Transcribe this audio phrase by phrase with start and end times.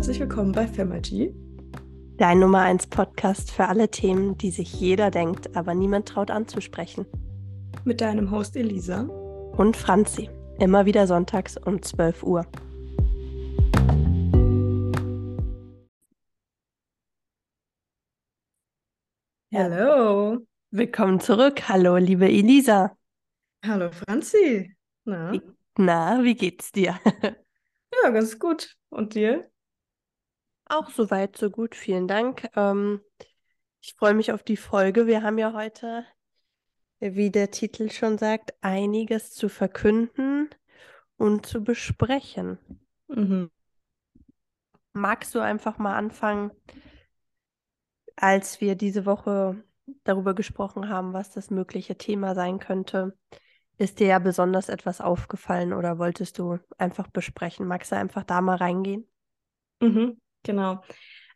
[0.00, 1.34] herzlich willkommen bei Femagy.
[2.16, 7.04] Dein Nummer 1 Podcast für alle Themen, die sich jeder denkt, aber niemand traut anzusprechen.
[7.84, 9.02] Mit deinem Host Elisa.
[9.02, 10.30] Und Franzi.
[10.58, 12.46] Immer wieder sonntags um 12 Uhr.
[19.52, 20.38] Hallo.
[20.70, 21.68] Willkommen zurück.
[21.68, 22.96] Hallo, liebe Elisa.
[23.66, 24.74] Hallo, Franzi.
[25.04, 25.34] Na?
[25.76, 26.98] Na, wie geht's dir?
[28.02, 28.78] ja, ganz gut.
[28.88, 29.50] Und dir?
[30.70, 31.74] Auch soweit, so gut.
[31.74, 32.48] Vielen Dank.
[32.54, 33.00] Ähm,
[33.82, 35.08] ich freue mich auf die Folge.
[35.08, 36.04] Wir haben ja heute,
[37.00, 40.48] wie der Titel schon sagt, einiges zu verkünden
[41.16, 42.58] und zu besprechen.
[43.08, 43.50] Mhm.
[44.92, 46.52] Magst du einfach mal anfangen,
[48.14, 49.60] als wir diese Woche
[50.04, 53.18] darüber gesprochen haben, was das mögliche Thema sein könnte?
[53.76, 57.66] Ist dir ja besonders etwas aufgefallen oder wolltest du einfach besprechen?
[57.66, 59.08] Magst du einfach da mal reingehen?
[59.80, 60.20] Mhm.
[60.42, 60.82] Genau.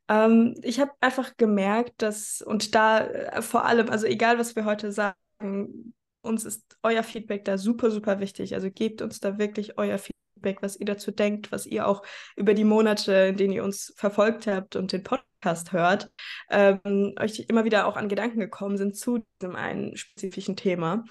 [0.09, 4.65] Ähm, ich habe einfach gemerkt, dass, und da äh, vor allem, also egal was wir
[4.65, 8.55] heute sagen, uns ist euer Feedback da super, super wichtig.
[8.55, 12.03] Also gebt uns da wirklich euer Feedback, was ihr dazu denkt, was ihr auch
[12.37, 16.11] über die Monate, in denen ihr uns verfolgt habt und den Podcast hört,
[16.51, 21.05] ähm, euch immer wieder auch an Gedanken gekommen sind zu diesem einen spezifischen Thema.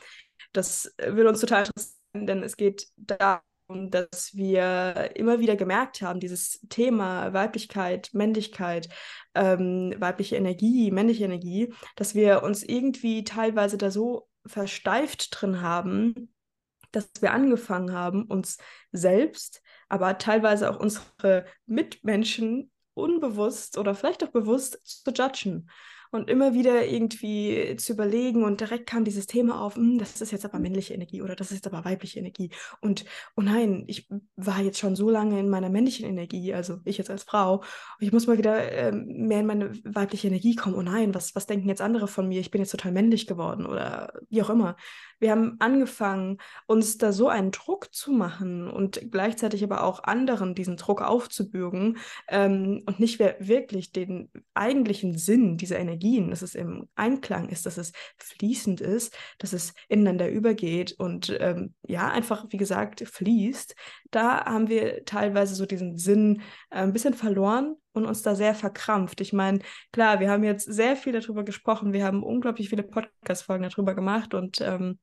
[0.51, 6.19] Das würde uns total interessieren, denn es geht da dass wir immer wieder gemerkt haben,
[6.19, 8.89] dieses Thema Weiblichkeit, Männlichkeit,
[9.35, 16.33] ähm, weibliche Energie, männliche Energie, dass wir uns irgendwie teilweise da so versteift drin haben,
[16.91, 18.57] dass wir angefangen haben, uns
[18.91, 25.69] selbst, aber teilweise auch unsere Mitmenschen unbewusst oder vielleicht auch bewusst zu judgen
[26.13, 30.31] und immer wieder irgendwie zu überlegen und direkt kam dieses Thema auf, hm, das ist
[30.31, 32.51] jetzt aber männliche Energie oder das ist aber weibliche Energie.
[32.81, 36.97] Und oh nein, ich war jetzt schon so lange in meiner männlichen Energie, also ich
[36.97, 37.63] jetzt als Frau,
[37.99, 41.47] ich muss mal wieder äh, mehr in meine weibliche Energie kommen, oh nein, was, was
[41.47, 44.75] denken jetzt andere von mir, ich bin jetzt total männlich geworden oder wie auch immer.
[45.19, 50.53] Wir haben angefangen, uns da so einen Druck zu machen und gleichzeitig aber auch anderen
[50.53, 51.97] diesen Druck aufzubürgen
[52.27, 57.77] ähm, und nicht wirklich den eigentlichen Sinn dieser Energien, dass es im Einklang ist, dass
[57.77, 63.75] es fließend ist, dass es ineinander übergeht und ähm, ja, einfach, wie gesagt, fließt.
[64.11, 68.55] Da haben wir teilweise so diesen Sinn äh, ein bisschen verloren und uns da sehr
[68.55, 69.21] verkrampft.
[69.21, 69.59] Ich meine,
[69.91, 74.33] klar, wir haben jetzt sehr viel darüber gesprochen, wir haben unglaublich viele Podcast-Folgen darüber gemacht
[74.33, 74.99] und ähm,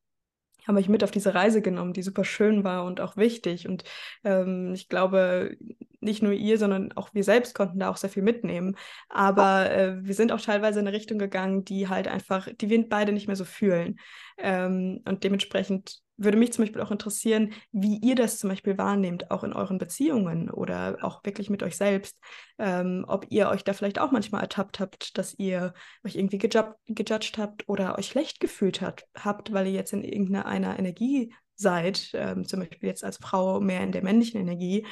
[0.67, 3.69] haben euch mit auf diese Reise genommen, die super schön war und auch wichtig.
[3.69, 3.85] Und
[4.25, 5.57] ähm, ich glaube,
[6.01, 8.77] nicht nur ihr, sondern auch wir selbst konnten da auch sehr viel mitnehmen.
[9.09, 12.89] Aber äh, wir sind auch teilweise in eine Richtung gegangen, die halt einfach, die wir
[12.89, 13.99] beide nicht mehr so fühlen.
[14.39, 19.31] Ähm, und dementsprechend würde mich zum Beispiel auch interessieren, wie ihr das zum Beispiel wahrnehmt,
[19.31, 22.19] auch in euren Beziehungen oder auch wirklich mit euch selbst.
[22.59, 25.73] Ähm, ob ihr euch da vielleicht auch manchmal ertappt habt, dass ihr
[26.05, 30.79] euch irgendwie gejudged, habt oder euch schlecht gefühlt hat, habt, weil ihr jetzt in irgendeiner
[30.79, 34.87] Energie seid, ähm, zum Beispiel jetzt als Frau mehr in der männlichen Energie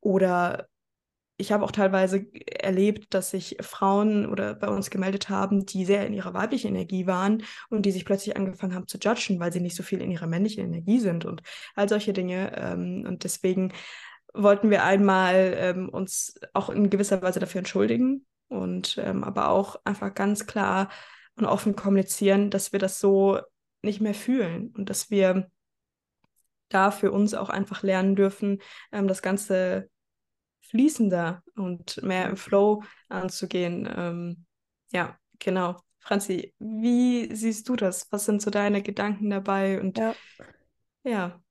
[0.00, 0.68] oder
[1.40, 6.04] ich habe auch teilweise erlebt, dass sich Frauen oder bei uns gemeldet haben, die sehr
[6.04, 9.60] in ihrer weiblichen Energie waren und die sich plötzlich angefangen haben zu judgen, weil sie
[9.60, 11.42] nicht so viel in ihrer männlichen Energie sind und
[11.76, 12.52] all solche Dinge.
[12.56, 13.72] Ähm, und deswegen
[14.34, 19.80] wollten wir einmal ähm, uns auch in gewisser Weise dafür entschuldigen und ähm, aber auch
[19.84, 20.88] einfach ganz klar
[21.36, 23.38] und offen kommunizieren, dass wir das so
[23.82, 25.48] nicht mehr fühlen und dass wir
[26.68, 28.58] da für uns auch einfach lernen dürfen,
[28.90, 29.88] ähm, das Ganze
[30.68, 33.88] fließender und mehr im Flow anzugehen.
[33.94, 34.46] Ähm,
[34.92, 35.76] ja, genau.
[35.98, 38.06] Franzi, wie siehst du das?
[38.10, 39.80] Was sind so deine Gedanken dabei?
[39.80, 40.14] Und ja.
[41.04, 41.42] ja.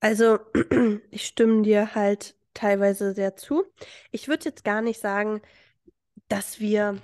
[0.00, 0.38] Also,
[1.10, 3.64] ich stimme dir halt teilweise sehr zu.
[4.10, 5.40] Ich würde jetzt gar nicht sagen,
[6.28, 7.00] dass wir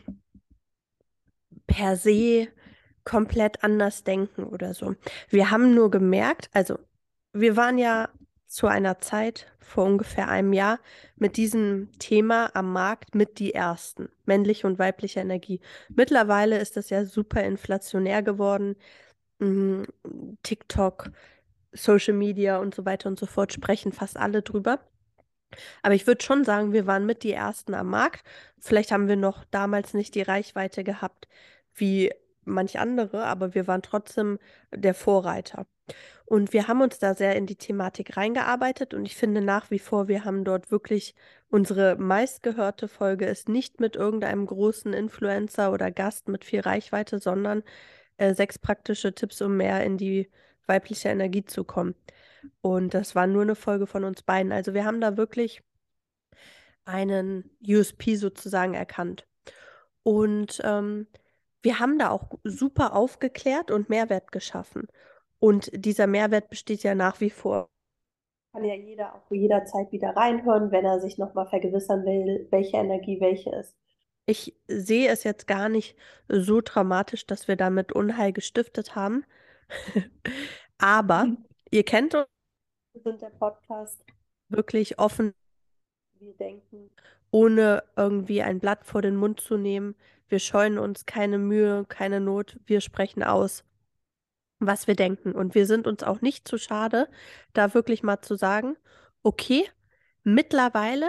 [1.67, 2.49] per se
[3.05, 4.95] komplett anders denken oder so.
[5.29, 6.79] Wir haben nur gemerkt, also
[7.33, 8.09] wir waren ja
[8.51, 10.81] zu einer Zeit vor ungefähr einem Jahr
[11.15, 15.61] mit diesem Thema am Markt mit die ersten, männliche und weibliche Energie.
[15.89, 18.75] Mittlerweile ist das ja super inflationär geworden.
[19.39, 19.87] Mhm,
[20.43, 21.13] TikTok,
[21.73, 24.81] Social Media und so weiter und so fort sprechen fast alle drüber.
[25.83, 28.25] Aber ich würde schon sagen, wir waren mit die ersten am Markt.
[28.59, 31.29] Vielleicht haben wir noch damals nicht die Reichweite gehabt
[31.73, 32.13] wie
[32.45, 34.41] manch andere, aber wir waren trotzdem
[34.75, 35.67] der Vorreiter.
[36.27, 39.81] Und wir haben uns da sehr in die Thematik reingearbeitet und ich finde nach wie
[39.81, 41.15] vor, wir haben dort wirklich
[41.49, 47.65] unsere meistgehörte Folge ist nicht mit irgendeinem großen Influencer oder Gast mit viel Reichweite, sondern
[48.17, 50.31] äh, sechs praktische Tipps, um mehr in die
[50.67, 51.95] weibliche Energie zu kommen.
[52.61, 54.53] Und das war nur eine Folge von uns beiden.
[54.53, 55.63] Also wir haben da wirklich
[56.85, 59.27] einen USP sozusagen erkannt.
[60.03, 61.07] Und ähm,
[61.63, 64.89] wir haben da auch super aufgeklärt und Mehrwert geschaffen.
[65.41, 67.69] Und dieser Mehrwert besteht ja nach wie vor.
[68.53, 73.21] Kann ja jeder auch jederzeit wieder reinhören, wenn er sich nochmal vergewissern will, welche Energie
[73.21, 73.75] welche ist.
[74.27, 75.97] Ich sehe es jetzt gar nicht
[76.29, 79.25] so dramatisch, dass wir damit Unheil gestiftet haben.
[80.79, 81.45] Aber mhm.
[81.71, 82.27] ihr kennt uns,
[82.93, 84.05] wir sind der Podcast
[84.49, 85.33] wirklich offen.
[86.19, 86.91] Wir denken,
[87.31, 89.95] ohne irgendwie ein Blatt vor den Mund zu nehmen.
[90.29, 92.59] Wir scheuen uns keine Mühe, keine Not.
[92.67, 93.65] Wir sprechen aus,
[94.61, 95.33] was wir denken.
[95.33, 97.09] Und wir sind uns auch nicht zu schade,
[97.53, 98.77] da wirklich mal zu sagen,
[99.23, 99.69] okay,
[100.23, 101.09] mittlerweile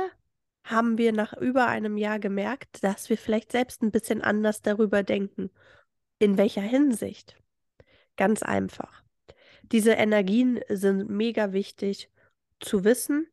[0.63, 5.03] haben wir nach über einem Jahr gemerkt, dass wir vielleicht selbst ein bisschen anders darüber
[5.03, 5.49] denken.
[6.19, 7.35] In welcher Hinsicht?
[8.15, 9.03] Ganz einfach.
[9.63, 12.09] Diese Energien sind mega wichtig
[12.59, 13.27] zu wissen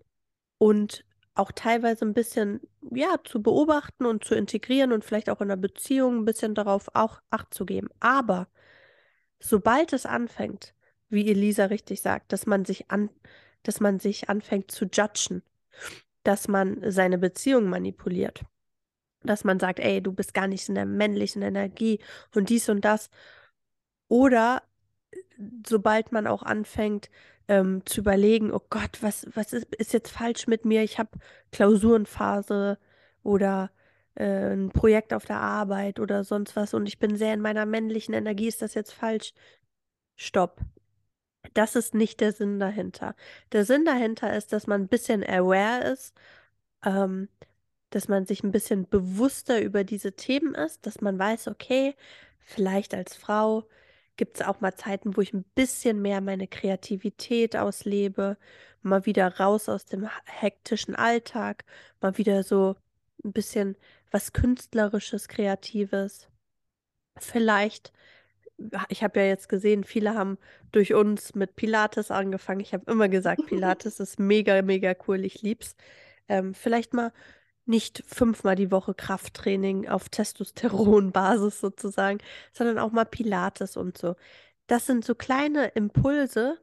[0.59, 1.05] und
[1.35, 2.61] auch teilweise ein bisschen,
[2.91, 6.89] ja, zu beobachten und zu integrieren und vielleicht auch in einer Beziehung ein bisschen darauf
[6.95, 7.89] auch Acht zu geben.
[8.01, 8.49] Aber
[9.41, 10.75] sobald es anfängt,
[11.09, 13.11] wie Elisa richtig sagt, dass man sich an,
[13.63, 15.43] dass man sich anfängt zu judgen,
[16.23, 18.43] dass man seine Beziehung manipuliert,
[19.23, 22.01] dass man sagt, ey, du bist gar nicht in der männlichen Energie
[22.35, 23.11] und dies und das.
[24.09, 24.63] Oder
[25.67, 27.11] sobald man auch anfängt
[27.49, 30.83] ähm, zu überlegen, oh Gott, was, was ist, ist jetzt falsch mit mir?
[30.83, 31.11] Ich habe
[31.53, 32.79] Klausurenphase
[33.23, 33.71] oder
[34.19, 37.67] äh, ein Projekt auf der Arbeit oder sonst was und ich bin sehr in meiner
[37.67, 39.33] männlichen Energie, ist das jetzt falsch?
[40.17, 40.61] Stopp.
[41.55, 43.15] Das ist nicht der Sinn dahinter.
[43.53, 46.15] Der Sinn dahinter ist, dass man ein bisschen aware ist,
[46.85, 47.29] ähm,
[47.91, 51.95] dass man sich ein bisschen bewusster über diese Themen ist, dass man weiß, okay,
[52.41, 53.69] vielleicht als Frau
[54.17, 58.37] gibt es auch mal Zeiten, wo ich ein bisschen mehr meine Kreativität auslebe,
[58.83, 61.65] mal wieder raus aus dem hektischen Alltag,
[62.01, 62.77] mal wieder so
[63.25, 63.77] ein bisschen
[64.11, 66.29] was Künstlerisches, Kreatives.
[67.19, 67.93] Vielleicht,
[68.89, 70.39] ich habe ja jetzt gesehen, viele haben
[70.73, 72.61] durch uns mit Pilates angefangen.
[72.61, 75.77] Ich habe immer gesagt, Pilates ist mega, mega cool, ich lieb's.
[76.29, 77.13] Ähm, vielleicht mal
[77.67, 82.19] nicht fünfmal die Woche Krafttraining auf Testosteronbasis sozusagen,
[82.53, 84.17] sondern auch mal Pilates und so.
[84.67, 86.59] Das sind so kleine Impulse,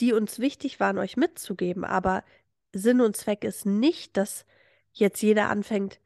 [0.00, 1.84] die uns wichtig waren, euch mitzugeben.
[1.84, 2.24] Aber
[2.72, 4.46] Sinn und Zweck ist nicht, dass
[4.92, 6.00] jetzt jeder anfängt,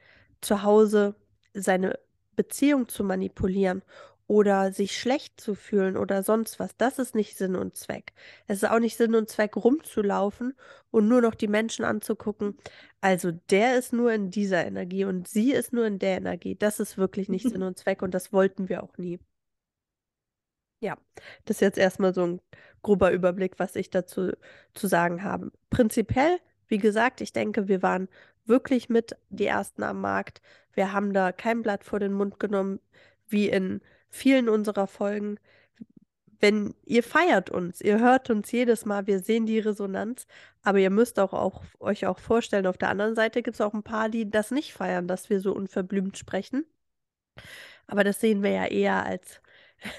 [0.44, 1.14] zu Hause
[1.54, 1.98] seine
[2.36, 3.82] Beziehung zu manipulieren
[4.26, 6.76] oder sich schlecht zu fühlen oder sonst was.
[6.76, 8.12] Das ist nicht Sinn und Zweck.
[8.46, 10.54] Es ist auch nicht Sinn und Zweck, rumzulaufen
[10.90, 12.56] und nur noch die Menschen anzugucken.
[13.00, 16.56] Also der ist nur in dieser Energie und sie ist nur in der Energie.
[16.56, 19.20] Das ist wirklich nicht Sinn und Zweck und das wollten wir auch nie.
[20.80, 20.98] Ja,
[21.46, 22.40] das ist jetzt erstmal so ein
[22.82, 24.32] grober Überblick, was ich dazu
[24.74, 25.50] zu sagen habe.
[25.70, 26.38] Prinzipiell,
[26.68, 28.08] wie gesagt, ich denke, wir waren
[28.46, 30.40] wirklich mit die Ersten am Markt.
[30.72, 32.80] Wir haben da kein Blatt vor den Mund genommen,
[33.28, 33.80] wie in
[34.10, 35.38] vielen unserer Folgen.
[36.40, 40.26] Wenn ihr feiert uns, ihr hört uns jedes Mal, wir sehen die Resonanz,
[40.62, 43.74] aber ihr müsst auch, auch euch auch vorstellen, auf der anderen Seite gibt es auch
[43.74, 46.66] ein paar, die das nicht feiern, dass wir so unverblümt sprechen.
[47.86, 49.40] Aber das sehen wir ja eher als,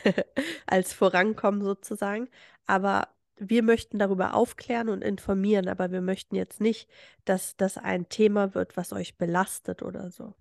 [0.67, 2.29] als Vorankommen sozusagen.
[2.67, 6.89] Aber wir möchten darüber aufklären und informieren, aber wir möchten jetzt nicht,
[7.25, 10.33] dass das ein Thema wird, was euch belastet oder so.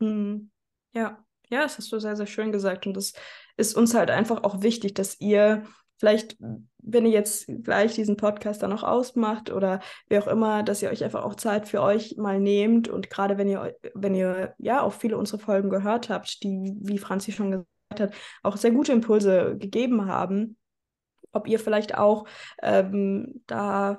[0.00, 0.50] Mhm.
[0.92, 2.86] Ja, ja, das hast du sehr, sehr schön gesagt.
[2.86, 3.12] Und das
[3.56, 5.64] ist uns halt einfach auch wichtig, dass ihr
[5.98, 6.36] vielleicht,
[6.78, 10.90] wenn ihr jetzt gleich diesen Podcast dann auch ausmacht oder wie auch immer, dass ihr
[10.90, 12.88] euch einfach auch Zeit für euch mal nehmt.
[12.88, 16.98] Und gerade wenn ihr, wenn ihr ja auch viele unserer Folgen gehört habt, die, wie
[16.98, 20.56] Franzi schon gesagt hat, auch sehr gute Impulse gegeben haben,
[21.36, 22.26] ob ihr vielleicht auch
[22.62, 23.96] ähm, da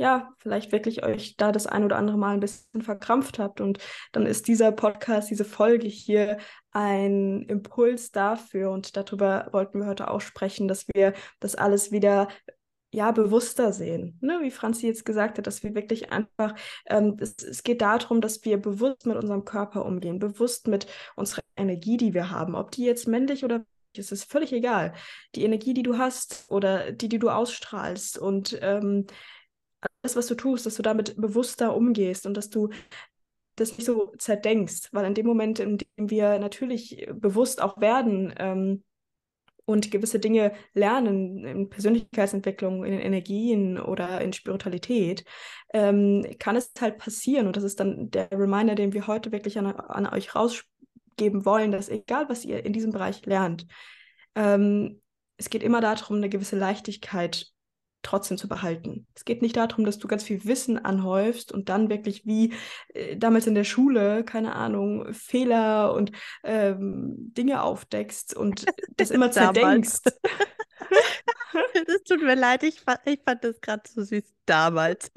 [0.00, 3.60] ja, vielleicht wirklich euch da das ein oder andere Mal ein bisschen verkrampft habt.
[3.60, 3.78] Und
[4.12, 6.38] dann ist dieser Podcast, diese Folge hier
[6.72, 8.70] ein Impuls dafür.
[8.70, 12.28] Und darüber wollten wir heute auch sprechen, dass wir das alles wieder
[12.92, 14.16] ja, bewusster sehen.
[14.22, 14.38] Ne?
[14.40, 16.54] Wie Franzi jetzt gesagt hat, dass wir wirklich einfach,
[16.86, 21.42] ähm, es, es, geht darum, dass wir bewusst mit unserem Körper umgehen, bewusst mit unserer
[21.58, 22.54] Energie, die wir haben.
[22.54, 23.66] Ob die jetzt männlich oder
[23.96, 24.94] es ist völlig egal.
[25.34, 29.06] Die Energie, die du hast oder die, die du ausstrahlst und ähm,
[30.02, 32.70] alles, was du tust, dass du damit bewusster umgehst und dass du
[33.56, 38.32] das nicht so zerdenkst, weil in dem Moment, in dem wir natürlich bewusst auch werden
[38.38, 38.82] ähm,
[39.66, 45.24] und gewisse Dinge lernen in Persönlichkeitsentwicklung, in Energien oder in Spiritualität,
[45.72, 49.58] ähm, kann es halt passieren und das ist dann der Reminder, den wir heute wirklich
[49.58, 50.34] an, an euch
[51.20, 53.66] rausgeben wollen, dass egal, was ihr in diesem Bereich lernt,
[54.34, 55.00] ähm,
[55.36, 57.46] es geht immer darum, eine gewisse Leichtigkeit
[58.02, 59.06] trotzdem zu behalten.
[59.14, 62.54] Es geht nicht darum, dass du ganz viel Wissen anhäufst und dann wirklich wie
[62.94, 66.12] äh, damals in der Schule, keine Ahnung, Fehler und
[66.42, 68.64] ähm, Dinge aufdeckst und
[68.96, 70.00] das immer zerdenkst.
[71.52, 75.10] Das tut mir leid, ich fand, ich fand das gerade so süß damals.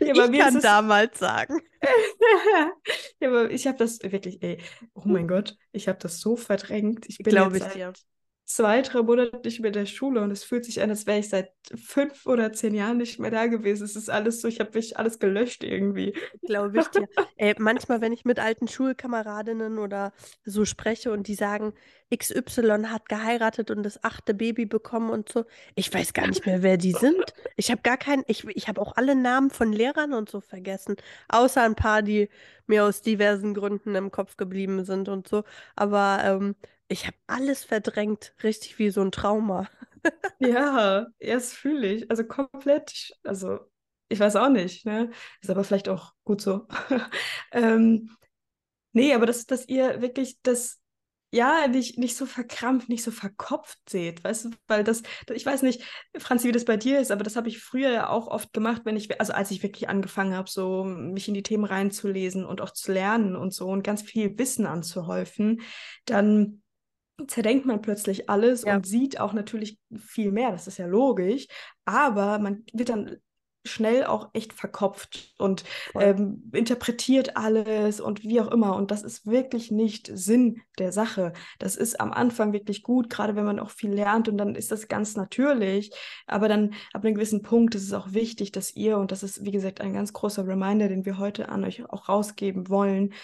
[0.00, 1.60] ja, aber ich kann damals sagen.
[3.20, 4.62] ja, aber ich habe das wirklich, ey,
[4.94, 7.06] oh mein Gott, ich habe das so verdrängt.
[7.08, 7.92] Ich bin Glaube jetzt ich dir.
[8.46, 11.18] Zwei, drei Monate nicht mehr in der Schule und es fühlt sich an, als wäre
[11.18, 13.84] ich seit fünf oder zehn Jahren nicht mehr da gewesen.
[13.84, 16.14] Es ist alles so, ich habe mich alles gelöscht irgendwie.
[16.42, 17.08] Glaube ich dir.
[17.36, 20.12] Ey, manchmal, wenn ich mit alten Schulkameradinnen oder
[20.44, 21.74] so spreche und die sagen,
[22.14, 26.62] XY hat geheiratet und das achte Baby bekommen und so, ich weiß gar nicht mehr,
[26.62, 27.34] wer die sind.
[27.56, 30.94] Ich habe gar keinen, ich, ich habe auch alle Namen von Lehrern und so vergessen,
[31.28, 32.28] außer ein paar, die
[32.68, 35.42] mir aus diversen Gründen im Kopf geblieben sind und so.
[35.74, 36.54] Aber ähm,
[36.88, 39.68] ich habe alles verdrängt, richtig wie so ein Trauma.
[40.38, 42.10] Ja, erst fühle ich.
[42.10, 43.58] Also komplett, also
[44.08, 45.10] ich weiß auch nicht, ne?
[45.40, 46.68] Ist aber vielleicht auch gut so.
[47.52, 48.10] ähm,
[48.92, 50.80] nee, aber dass, dass ihr wirklich das,
[51.32, 54.50] ja, nicht, nicht so verkrampft, nicht so verkopft seht, weißt du?
[54.68, 55.02] Weil das,
[55.34, 55.82] ich weiß nicht,
[56.18, 58.82] Franzi, wie das bei dir ist, aber das habe ich früher ja auch oft gemacht,
[58.84, 62.60] wenn ich, also als ich wirklich angefangen habe, so mich in die Themen reinzulesen und
[62.60, 65.62] auch zu lernen und so und ganz viel Wissen anzuhäufen,
[66.04, 66.62] dann
[67.28, 68.76] zerdenkt man plötzlich alles Ja.
[68.76, 71.46] und sieht auch natürlich viel mehr, das ist ja logisch,
[71.84, 73.16] aber man wird dann
[73.66, 75.64] schnell auch echt verkopft und
[75.98, 78.76] ähm, interpretiert alles und wie auch immer.
[78.76, 81.32] Und das ist wirklich nicht Sinn der Sache.
[81.58, 84.70] Das ist am Anfang wirklich gut, gerade wenn man auch viel lernt und dann ist
[84.70, 85.90] das ganz natürlich.
[86.26, 89.44] Aber dann ab einem gewissen Punkt ist es auch wichtig, dass ihr, und das ist
[89.44, 93.14] wie gesagt ein ganz großer Reminder, den wir heute an euch auch rausgeben wollen,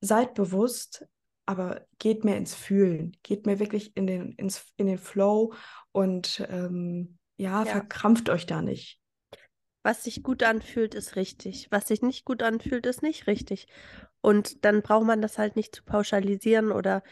[0.00, 1.04] seid bewusst,
[1.46, 5.54] aber geht mehr ins Fühlen, geht mehr wirklich in den, ins, in den Flow
[5.92, 7.72] und ähm, ja, Ja.
[7.72, 9.00] verkrampft euch da nicht.
[9.82, 11.68] Was sich gut anfühlt, ist richtig.
[11.70, 13.68] Was sich nicht gut anfühlt, ist nicht richtig.
[14.20, 17.02] Und dann braucht man das halt nicht zu pauschalisieren oder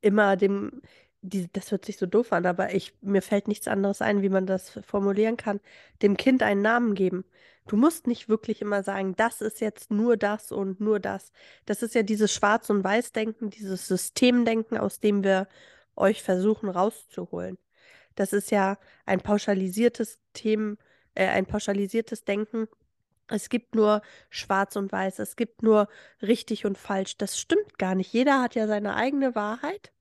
[0.00, 0.82] immer dem,
[1.22, 4.28] die, das hört sich so doof an, aber ich, mir fällt nichts anderes ein, wie
[4.28, 5.60] man das formulieren kann,
[6.02, 7.24] dem Kind einen Namen geben.
[7.66, 11.32] Du musst nicht wirklich immer sagen, das ist jetzt nur das und nur das.
[11.66, 15.48] Das ist ja dieses Schwarz- und Weiß-Denken, dieses Systemdenken, aus dem wir
[15.96, 17.58] euch versuchen rauszuholen.
[18.14, 20.78] Das ist ja ein pauschalisiertes Themen,
[21.14, 22.68] äh, ein pauschalisiertes Denken.
[23.28, 25.88] Es gibt nur Schwarz und Weiß, es gibt nur
[26.22, 27.18] richtig und falsch.
[27.18, 28.12] Das stimmt gar nicht.
[28.12, 29.92] Jeder hat ja seine eigene Wahrheit.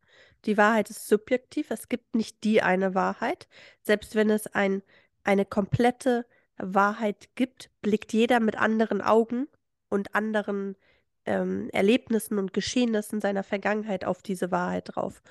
[0.47, 1.71] Die Wahrheit ist subjektiv.
[1.71, 3.47] Es gibt nicht die eine Wahrheit.
[3.81, 4.81] Selbst wenn es ein,
[5.23, 6.25] eine komplette
[6.57, 9.47] Wahrheit gibt, blickt jeder mit anderen Augen
[9.89, 10.77] und anderen
[11.25, 15.21] ähm, Erlebnissen und Geschehnissen seiner Vergangenheit auf diese Wahrheit drauf.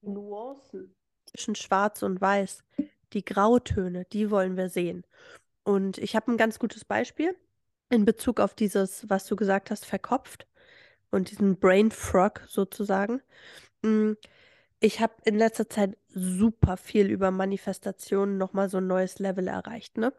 [0.00, 0.96] Nuancen
[1.26, 2.64] zwischen Schwarz und Weiß,
[3.12, 5.04] die Grautöne, die wollen wir sehen.
[5.62, 7.36] Und ich habe ein ganz gutes Beispiel
[7.90, 10.46] in Bezug auf dieses, was du gesagt hast, verkopft
[11.10, 13.22] und diesen Brain Frog sozusagen.
[13.82, 14.12] Mm,
[14.80, 19.98] Ich habe in letzter Zeit super viel über Manifestationen nochmal so ein neues Level erreicht,
[19.98, 20.12] ne?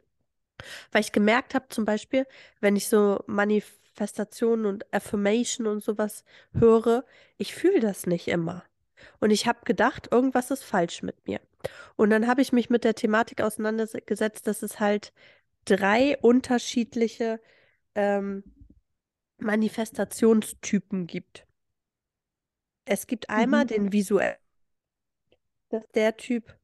[0.92, 2.26] Weil ich gemerkt habe, zum Beispiel,
[2.62, 7.06] wenn ich so Manifestationen und Affirmation und sowas höre,
[7.38, 8.64] ich fühle das nicht immer.
[9.20, 11.40] Und ich habe gedacht, irgendwas ist falsch mit mir.
[11.96, 15.14] Und dann habe ich mich mit der Thematik auseinandergesetzt, dass es halt
[15.66, 17.40] drei unterschiedliche
[17.96, 18.44] ähm,
[19.42, 21.46] Manifestationstypen gibt.
[22.86, 23.68] Es gibt einmal Mhm.
[23.68, 24.36] den visuellen,
[25.70, 26.58] das ist der Typ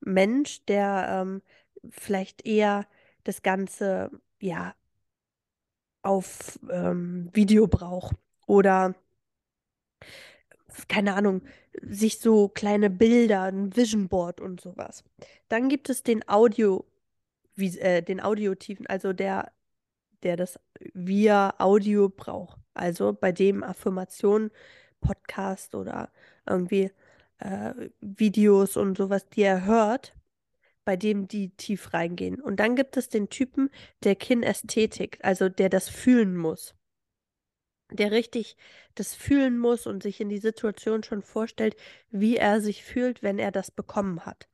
[0.00, 1.42] Mensch, der ähm,
[1.90, 2.86] vielleicht eher
[3.24, 4.10] das Ganze
[4.40, 4.74] ja
[6.02, 8.94] auf ähm, Video braucht oder
[10.88, 11.42] keine Ahnung,
[11.82, 15.04] sich so kleine Bilder, ein Vision Board und sowas.
[15.48, 16.84] Dann gibt es den Audio,
[17.56, 19.52] wie, äh, den Audiotiefen, also der,
[20.22, 20.60] der das
[20.94, 22.58] via Audio braucht.
[22.74, 24.50] Also bei dem Affirmation,
[25.00, 26.10] Podcast oder
[26.46, 26.90] irgendwie
[27.38, 30.14] äh, Videos und sowas, die er hört,
[30.84, 32.40] bei dem die tief reingehen.
[32.40, 33.70] Und dann gibt es den Typen
[34.04, 36.74] der Kinästhetik, also der das fühlen muss
[37.92, 38.56] der richtig
[38.94, 41.76] das fühlen muss und sich in die Situation schon vorstellt,
[42.10, 44.48] wie er sich fühlt, wenn er das bekommen hat.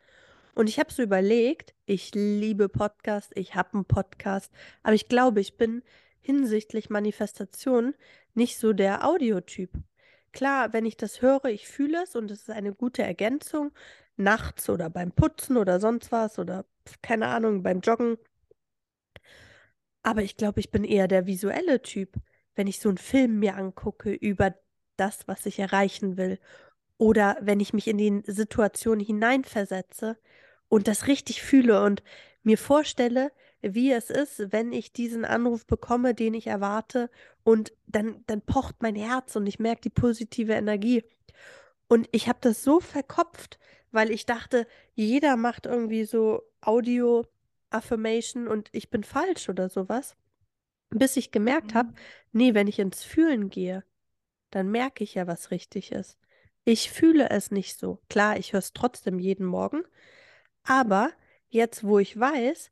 [0.56, 5.40] Und ich habe so überlegt, ich liebe Podcast, ich habe einen Podcast, aber ich glaube,
[5.40, 5.84] ich bin
[6.20, 7.94] hinsichtlich Manifestation
[8.34, 9.70] nicht so der Audiotyp.
[10.32, 13.70] Klar, wenn ich das höre, ich fühle es und es ist eine gute Ergänzung,
[14.16, 16.64] nachts oder beim Putzen oder sonst was oder
[17.02, 18.18] keine Ahnung, beim Joggen.
[20.02, 22.18] Aber ich glaube, ich bin eher der visuelle Typ
[22.56, 24.54] wenn ich so einen Film mir angucke über
[24.96, 26.40] das, was ich erreichen will.
[26.98, 30.18] Oder wenn ich mich in die Situation hineinversetze
[30.68, 32.02] und das richtig fühle und
[32.42, 33.32] mir vorstelle,
[33.62, 37.10] wie es ist, wenn ich diesen Anruf bekomme, den ich erwarte,
[37.42, 41.04] und dann, dann pocht mein Herz und ich merke die positive Energie.
[41.88, 43.58] Und ich habe das so verkopft,
[43.92, 50.16] weil ich dachte, jeder macht irgendwie so Audio-Affirmation und ich bin falsch oder sowas.
[50.90, 51.94] Bis ich gemerkt habe, Mhm.
[52.32, 53.84] nee, wenn ich ins Fühlen gehe,
[54.50, 56.18] dann merke ich ja, was richtig ist.
[56.64, 58.00] Ich fühle es nicht so.
[58.08, 59.84] Klar, ich höre es trotzdem jeden Morgen,
[60.66, 61.10] aber
[61.48, 62.70] jetzt, wo ich weiß,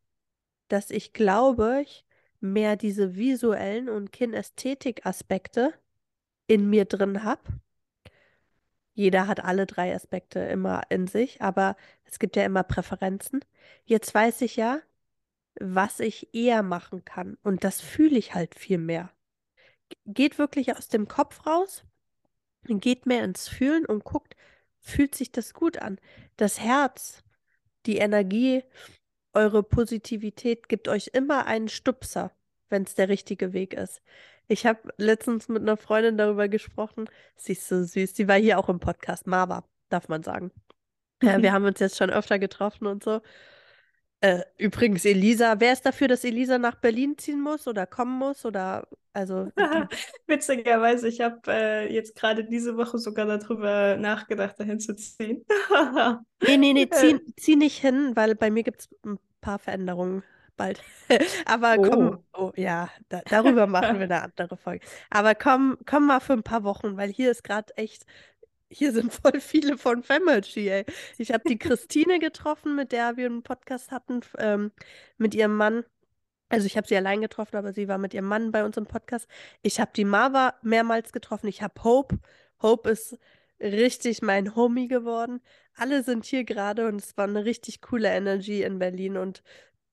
[0.69, 2.05] dass ich glaube, ich
[2.41, 5.73] mehr diese visuellen und Kinästhetik-Aspekte
[6.47, 7.43] in mir drin habe.
[8.93, 13.41] Jeder hat alle drei Aspekte immer in sich, aber es gibt ja immer Präferenzen.
[13.85, 14.81] Jetzt weiß ich ja,
[15.59, 19.11] was ich eher machen kann und das fühle ich halt viel mehr.
[20.07, 21.85] Geht wirklich aus dem Kopf raus,
[22.65, 24.37] geht mehr ins Fühlen und guckt,
[24.79, 25.99] fühlt sich das gut an.
[26.37, 27.25] Das Herz,
[27.87, 28.63] die Energie,
[29.33, 32.33] eure Positivität gibt euch immer einen Stupser,
[32.69, 34.01] wenn es der richtige Weg ist.
[34.47, 37.09] Ich habe letztens mit einer Freundin darüber gesprochen.
[37.37, 38.15] Sie ist so süß.
[38.15, 39.27] Sie war hier auch im Podcast.
[39.27, 40.53] Marva, darf man sagen.
[41.21, 43.21] Äh, wir haben uns jetzt schon öfter getroffen und so.
[44.25, 48.47] Äh, übrigens, Elisa, wer ist dafür, dass Elisa nach Berlin ziehen muss oder kommen muss?
[48.47, 49.51] Oder also
[50.27, 55.45] Witzigerweise, ich habe äh, jetzt gerade diese Woche sogar darüber nachgedacht, dahin zu ziehen.
[56.47, 59.59] Nee, nee, nee, zieh, Äh, zieh nicht hin, weil bei mir gibt es ein paar
[59.59, 60.23] Veränderungen
[60.57, 60.83] bald.
[61.45, 62.45] Aber komm, oh.
[62.47, 64.87] oh ja, da, darüber machen wir eine andere Folge.
[65.11, 68.07] Aber komm, komm mal für ein paar Wochen, weil hier ist gerade echt,
[68.75, 70.85] hier sind voll viele von Femergy, ey.
[71.19, 74.73] Ich habe die Christine getroffen, mit der wir einen Podcast hatten, ähm,
[75.17, 75.85] mit ihrem Mann.
[76.49, 78.87] Also ich habe sie allein getroffen, aber sie war mit ihrem Mann bei uns im
[78.87, 79.29] Podcast.
[79.63, 81.49] Ich habe die Marva mehrmals getroffen.
[81.49, 82.19] Ich habe Hope.
[82.61, 83.19] Hope ist
[83.61, 85.41] richtig mein Homie geworden.
[85.75, 89.43] Alle sind hier gerade und es war eine richtig coole Energy in Berlin und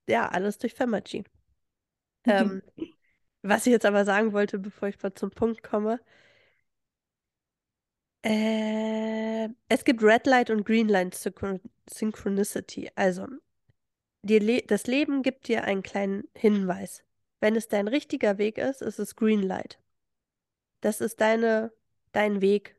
[0.07, 1.23] ja, alles durch Femergy.
[2.25, 2.61] Ähm,
[3.41, 5.99] was ich jetzt aber sagen wollte, bevor ich mal zum Punkt komme,
[8.23, 12.89] äh, es gibt Red Light und Green Light Synchron Synchronicity.
[12.95, 13.27] Also,
[14.23, 17.03] Le das Leben gibt dir einen kleinen Hinweis.
[17.39, 19.79] Wenn es dein richtiger Weg ist, ist es Green Light.
[20.81, 21.71] Das ist deine,
[22.11, 22.75] dein Weg.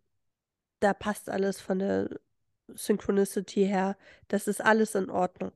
[0.81, 2.21] Da passt alles von der
[2.69, 3.97] Synchronicity her.
[4.29, 5.53] Das ist alles in Ordnung.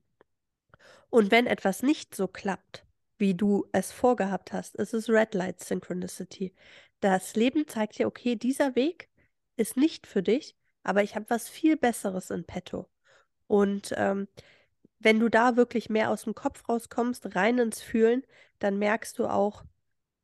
[1.11, 2.85] Und wenn etwas nicht so klappt,
[3.19, 6.53] wie du es vorgehabt hast, ist es Red Light Synchronicity.
[7.01, 9.09] Das Leben zeigt dir, okay, dieser Weg
[9.57, 12.89] ist nicht für dich, aber ich habe was viel Besseres in petto.
[13.47, 14.29] Und ähm,
[14.99, 18.25] wenn du da wirklich mehr aus dem Kopf rauskommst, rein ins Fühlen,
[18.59, 19.65] dann merkst du auch,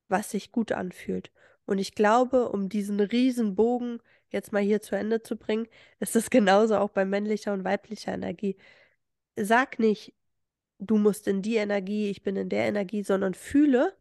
[0.08, 1.30] was sich gut anfühlt.
[1.66, 5.68] Und ich glaube, um diesen riesen Bogen jetzt mal hier zu Ende zu bringen,
[6.00, 8.56] ist es genauso auch bei männlicher und weiblicher Energie.
[9.36, 10.14] Sag nicht,
[10.78, 13.96] du musst in die Energie, ich bin in der Energie, sondern fühle.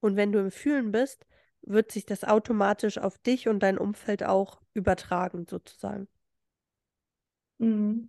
[0.00, 1.26] Und wenn du im Fühlen bist,
[1.62, 6.08] wird sich das automatisch auf dich und dein Umfeld auch übertragen, sozusagen.
[7.60, 8.08] Mhm.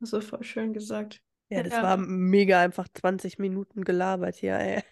[0.00, 1.22] Das ist voll schön gesagt.
[1.50, 1.82] Ja, das Ja.
[1.82, 4.82] war mega einfach 20 Minuten gelabert hier, ey.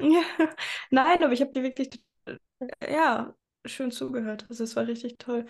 [0.00, 0.22] Ja.
[0.90, 1.90] Nein, aber ich habe dir wirklich,
[2.88, 3.34] ja,
[3.66, 4.46] schön zugehört.
[4.50, 5.46] Also es war richtig toll.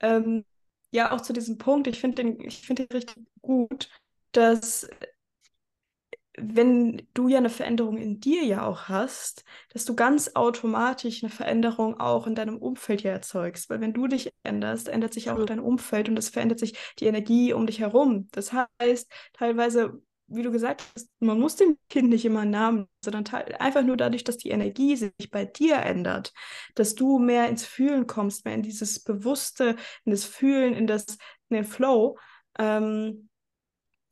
[0.00, 0.44] Ähm,
[0.92, 3.90] ja, auch zu diesem Punkt, ich finde den, ich finde den richtig gut,
[4.32, 4.88] dass
[6.36, 11.30] wenn du ja eine Veränderung in dir ja auch hast, dass du ganz automatisch eine
[11.30, 13.68] Veränderung auch in deinem Umfeld ja erzeugst.
[13.68, 17.06] Weil wenn du dich änderst, ändert sich auch dein Umfeld und es verändert sich die
[17.06, 18.28] Energie um dich herum.
[18.32, 22.86] Das heißt, teilweise, wie du gesagt hast, man muss dem Kind nicht immer einen Namen,
[23.04, 23.26] sondern
[23.58, 26.32] einfach nur dadurch, dass die Energie sich bei dir ändert,
[26.76, 31.18] dass du mehr ins Fühlen kommst, mehr in dieses Bewusste, in das Fühlen, in das,
[31.48, 32.16] in den Flow.
[32.56, 33.29] Ähm,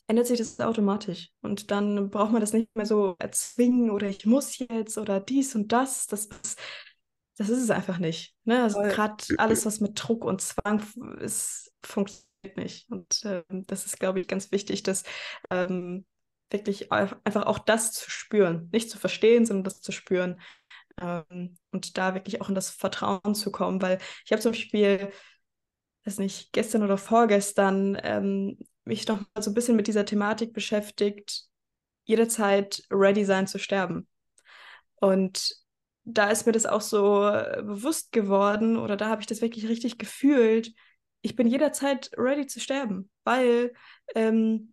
[0.08, 1.30] ändert sich das automatisch.
[1.42, 5.54] Und dann braucht man das nicht mehr so erzwingen oder ich muss jetzt oder dies
[5.54, 6.06] und das.
[6.06, 8.34] Das, das, ist es einfach nicht.
[8.44, 8.62] Ne?
[8.62, 10.82] Also gerade alles, was mit Druck und Zwang
[11.20, 12.90] ist, funktioniert nicht.
[12.90, 15.04] Und ähm, das ist, glaube ich, ganz wichtig, dass
[15.50, 16.06] ähm,
[16.50, 18.70] wirklich einfach auch das zu spüren.
[18.72, 20.40] Nicht zu verstehen, sondern das zu spüren.
[21.00, 23.82] Ähm, und da wirklich auch in das Vertrauen zu kommen.
[23.82, 25.12] Weil ich habe zum Beispiel,
[26.06, 28.58] weiß nicht, gestern oder vorgestern ähm,
[28.88, 31.44] mich noch mal so ein bisschen mit dieser Thematik beschäftigt,
[32.04, 34.08] jederzeit ready sein zu sterben.
[34.96, 35.54] Und
[36.04, 39.68] da ist mir das auch so äh, bewusst geworden oder da habe ich das wirklich
[39.68, 40.72] richtig gefühlt.
[41.20, 43.74] Ich bin jederzeit ready zu sterben, weil
[44.14, 44.72] ähm,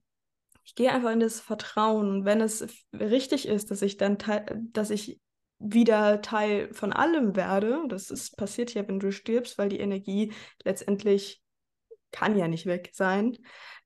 [0.64, 2.10] ich gehe einfach in das Vertrauen.
[2.10, 4.18] Und wenn es richtig ist, dass ich dann,
[4.72, 5.20] dass ich
[5.60, 7.84] wieder Teil von allem werde.
[7.88, 11.42] Das ist passiert ja, wenn du stirbst, weil die Energie letztendlich
[12.12, 13.38] kann ja nicht weg sein.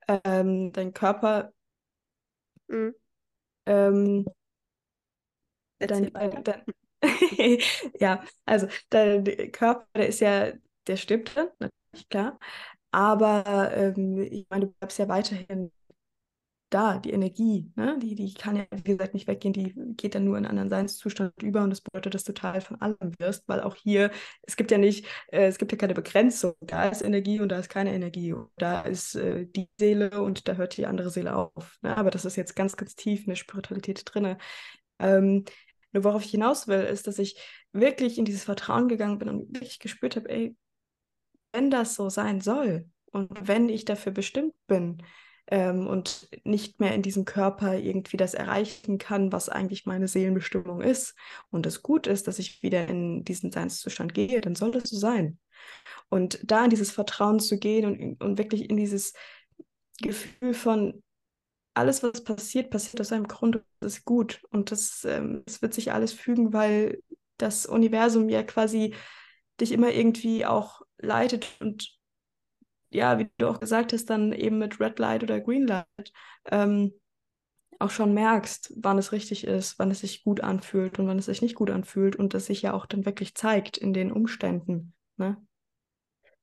[0.10, 1.54] Ähm, dein Körper
[2.70, 2.94] Mhm.
[3.66, 4.26] ähm,
[5.80, 6.42] dein, weiter.
[6.44, 6.64] dein,
[8.00, 10.52] ja, also dein Körper, der ist ja,
[10.88, 12.40] der stirbt dann, natürlich klar.
[12.92, 15.72] Aber ähm, ich meine, du bleibst ja weiterhin
[16.70, 17.98] da, die Energie, ne?
[18.00, 20.70] Die, die kann ja, wie gesagt, nicht weggehen, die geht dann nur in einen anderen
[20.70, 24.12] Seinszustand über und das bedeutet, dass du Teil von allem wirst, weil auch hier,
[24.44, 26.54] es gibt ja nicht, äh, es gibt ja keine Begrenzung.
[26.62, 28.36] Da ist Energie und da ist keine Energie.
[28.58, 31.78] Da ist äh, die Seele und da hört die andere Seele auf.
[31.82, 31.98] Ne?
[31.98, 34.38] Aber das ist jetzt ganz, ganz tief in der Spiritualität drin.
[35.00, 35.46] Ähm,
[35.92, 37.40] nur worauf ich hinaus will, ist, dass ich
[37.72, 40.56] wirklich in dieses Vertrauen gegangen bin und wirklich gespürt habe, ey,
[41.52, 45.02] wenn das so sein soll und wenn ich dafür bestimmt bin
[45.50, 50.82] ähm, und nicht mehr in diesem Körper irgendwie das erreichen kann, was eigentlich meine Seelenbestimmung
[50.82, 51.16] ist
[51.50, 54.98] und es gut ist, dass ich wieder in diesen Seinszustand gehe, dann soll es so
[54.98, 55.40] sein.
[56.10, 59.14] Und da in dieses Vertrauen zu gehen und, und wirklich in dieses
[60.02, 61.04] Gefühl von,
[61.74, 64.42] alles, was passiert, passiert aus einem Grund und das ist gut.
[64.52, 67.02] Und das, ähm, das wird sich alles fügen, weil
[67.38, 68.96] das Universum ja quasi
[69.60, 71.99] dich immer irgendwie auch leitet und
[72.92, 76.14] ja, wie du auch gesagt hast, dann eben mit Red Light oder Green Light
[76.46, 76.94] ähm,
[77.80, 81.26] auch schon merkst, wann es richtig ist, wann es sich gut anfühlt und wann es
[81.26, 84.94] sich nicht gut anfühlt und das sich ja auch dann wirklich zeigt in den Umständen.
[85.18, 85.38] Ne?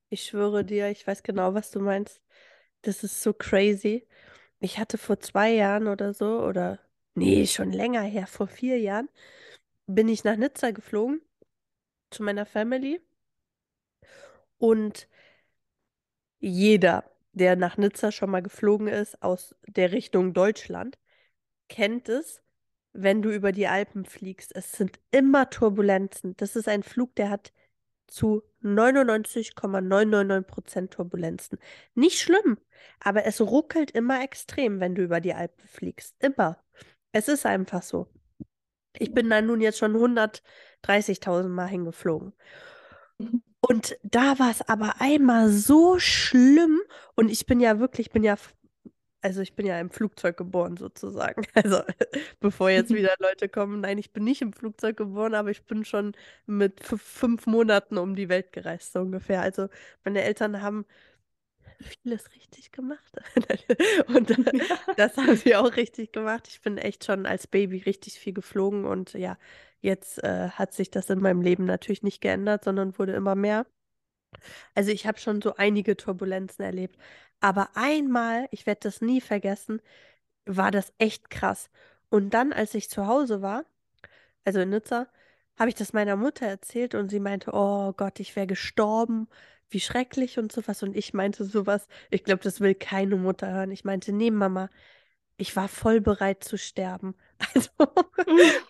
[0.09, 2.23] Ich schwöre dir, ich weiß genau, was du meinst.
[2.83, 4.07] Das ist so crazy.
[4.61, 6.79] Ich hatte vor zwei Jahren oder so, oder
[7.15, 9.09] nee, schon länger her, vor vier Jahren,
[9.87, 11.21] bin ich nach Nizza geflogen
[12.11, 13.01] zu meiner Family.
[14.59, 15.09] Und
[16.39, 20.99] jeder, der nach Nizza schon mal geflogen ist, aus der Richtung Deutschland,
[21.69, 22.43] kennt es,
[22.93, 24.55] wenn du über die Alpen fliegst.
[24.55, 26.37] Es sind immer Turbulenzen.
[26.37, 27.53] Das ist ein Flug, der hat
[28.07, 31.59] zu 99,999% Turbulenzen.
[31.95, 32.59] Nicht schlimm,
[33.01, 36.15] aber es ruckelt immer extrem, wenn du über die Alpen fliegst.
[36.23, 36.63] Immer.
[37.13, 38.09] Es ist einfach so.
[38.99, 42.33] Ich bin da nun jetzt schon 130.000 Mal hingeflogen.
[43.69, 46.81] Und da war es aber einmal so schlimm
[47.17, 48.37] und ich bin ja wirklich, ich bin ja,
[49.23, 51.43] also ich bin ja im Flugzeug geboren sozusagen.
[51.55, 51.83] Also
[52.41, 55.85] bevor jetzt wieder Leute kommen, nein, ich bin nicht im Flugzeug geboren, aber ich bin
[55.85, 56.13] schon
[56.47, 59.41] mit fünf Monaten um die Welt gereist, so ungefähr.
[59.43, 59.69] Also
[60.05, 60.87] meine Eltern haben
[61.81, 63.13] vieles richtig gemacht.
[64.09, 64.35] Und
[64.97, 66.49] das haben sie auch richtig gemacht.
[66.49, 69.39] Ich bin echt schon als Baby richtig viel geflogen und ja,
[69.81, 73.67] jetzt äh, hat sich das in meinem Leben natürlich nicht geändert, sondern wurde immer mehr.
[74.75, 76.97] Also ich habe schon so einige Turbulenzen erlebt.
[77.41, 79.81] Aber einmal, ich werde das nie vergessen,
[80.47, 81.71] war das echt krass.
[82.09, 83.65] Und dann, als ich zu Hause war,
[84.45, 85.09] also in Nizza,
[85.59, 89.29] habe ich das meiner Mutter erzählt und sie meinte, oh Gott, ich wäre gestorben,
[89.71, 90.83] wie schrecklich und sowas.
[90.83, 93.71] Und ich meinte sowas, ich glaube, das will keine Mutter hören.
[93.71, 94.71] Ich meinte, nee, Mama,
[95.37, 97.15] ich war voll bereit zu sterben.
[97.55, 97.71] Also,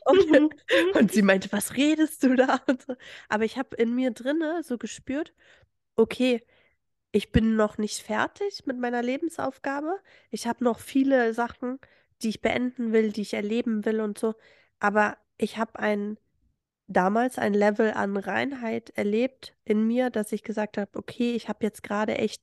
[0.04, 0.54] und,
[0.94, 2.60] und sie meinte, was redest du da?
[2.86, 2.96] So.
[3.28, 5.32] Aber ich habe in mir drinne so gespürt,
[5.96, 6.42] okay,
[7.12, 10.00] ich bin noch nicht fertig mit meiner Lebensaufgabe.
[10.30, 11.78] Ich habe noch viele Sachen,
[12.22, 14.34] die ich beenden will, die ich erleben will und so.
[14.80, 16.18] Aber ich habe ein
[16.88, 21.64] damals ein Level an Reinheit erlebt in mir, dass ich gesagt habe, okay, ich habe
[21.64, 22.42] jetzt gerade echt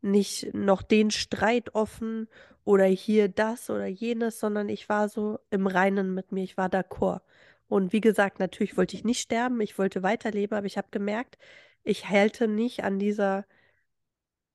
[0.00, 2.28] nicht noch den Streit offen
[2.64, 6.68] oder hier das oder jenes, sondern ich war so im Reinen mit mir, ich war
[6.68, 7.22] d'accord.
[7.68, 11.38] Und wie gesagt, natürlich wollte ich nicht sterben, ich wollte weiterleben, aber ich habe gemerkt,
[11.84, 13.46] ich halte nicht an dieser,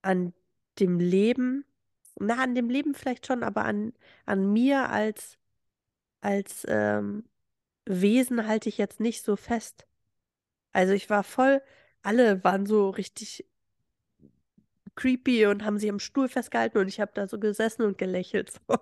[0.02, 0.34] an
[0.80, 1.66] dem Leben,
[2.20, 3.94] na, an dem Leben vielleicht schon, aber an,
[4.26, 5.38] an mir als,
[6.22, 7.26] als ähm,
[7.86, 9.88] Wesen halte ich jetzt nicht so fest.
[10.74, 11.62] Also ich war voll,
[12.04, 13.46] alle waren so richtig
[14.96, 18.54] creepy und haben sich am Stuhl festgehalten und ich habe da so gesessen und gelächelt.
[18.70, 18.78] So.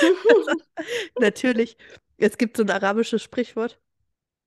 [1.18, 1.76] Natürlich,
[2.18, 3.80] es gibt so ein arabisches Sprichwort.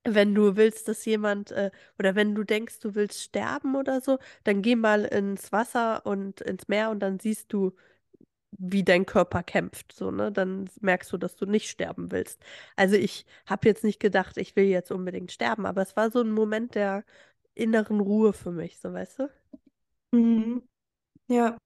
[0.05, 4.19] Wenn du willst, dass jemand, äh, oder wenn du denkst, du willst sterben oder so,
[4.45, 7.73] dann geh mal ins Wasser und ins Meer und dann siehst du,
[8.51, 10.31] wie dein Körper kämpft, so, ne?
[10.31, 12.41] Dann merkst du, dass du nicht sterben willst.
[12.75, 16.21] Also ich habe jetzt nicht gedacht, ich will jetzt unbedingt sterben, aber es war so
[16.21, 17.03] ein Moment der
[17.55, 19.29] inneren Ruhe für mich, so weißt du?
[20.13, 20.61] Mhm.
[21.27, 21.57] Ja,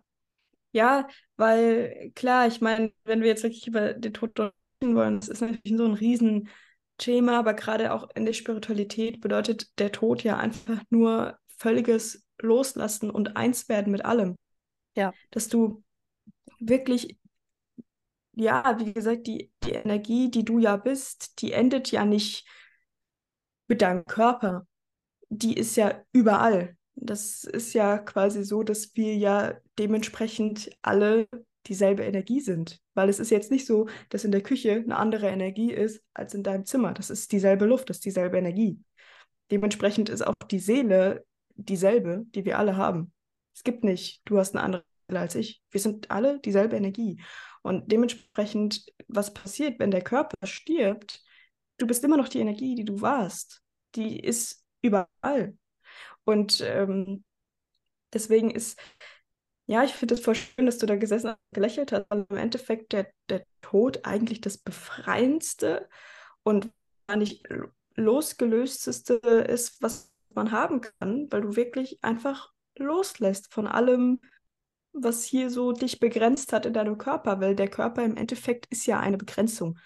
[0.73, 5.29] ja, weil klar, ich meine, wenn wir jetzt wirklich über den Tod sprechen wollen, das
[5.29, 10.37] ist natürlich so ein Riesenthema, aber gerade auch in der Spiritualität bedeutet der Tod ja
[10.37, 14.37] einfach nur völliges Loslassen und eins werden mit allem.
[14.95, 15.13] Ja.
[15.31, 15.83] Dass du
[16.59, 17.17] wirklich,
[18.33, 22.47] ja, wie gesagt, die, die Energie, die du ja bist, die endet ja nicht
[23.67, 24.67] mit deinem Körper,
[25.29, 26.77] die ist ja überall.
[26.95, 31.27] Das ist ja quasi so, dass wir ja dementsprechend alle
[31.67, 32.79] dieselbe Energie sind.
[32.93, 36.33] Weil es ist jetzt nicht so, dass in der Küche eine andere Energie ist als
[36.33, 36.93] in deinem Zimmer.
[36.93, 38.79] Das ist dieselbe Luft, das ist dieselbe Energie.
[39.51, 41.25] Dementsprechend ist auch die Seele
[41.55, 43.13] dieselbe, die wir alle haben.
[43.53, 45.61] Es gibt nicht, du hast eine andere Seele als ich.
[45.69, 47.21] Wir sind alle dieselbe Energie.
[47.61, 51.21] Und dementsprechend, was passiert, wenn der Körper stirbt,
[51.77, 53.61] du bist immer noch die Energie, die du warst.
[53.95, 55.57] Die ist überall.
[56.25, 57.23] Und ähm,
[58.13, 58.79] deswegen ist,
[59.65, 62.05] ja, ich finde es voll schön, dass du da gesessen und gelächelt hast.
[62.09, 65.87] Also im Endeffekt der, der Tod eigentlich das Befreiendste
[66.43, 66.69] und
[67.15, 67.47] nicht
[67.95, 74.19] losgelösteste ist, was man haben kann, weil du wirklich einfach loslässt von allem,
[74.93, 78.85] was hier so dich begrenzt hat in deinem Körper, weil der Körper im Endeffekt ist
[78.85, 79.77] ja eine Begrenzung.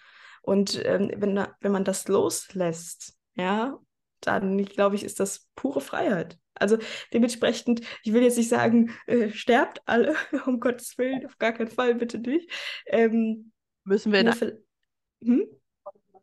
[0.42, 3.80] Und ähm, wenn, wenn man das loslässt, ja,
[4.28, 6.38] dann glaube ich, ist das pure Freiheit.
[6.54, 6.78] Also
[7.14, 11.70] dementsprechend, ich will jetzt nicht sagen, äh, sterbt alle, um Gottes Willen, auf gar keinen
[11.70, 12.50] Fall, bitte nicht.
[12.86, 13.52] Ähm,
[13.84, 14.34] Müssen wir in
[15.24, 15.48] hm?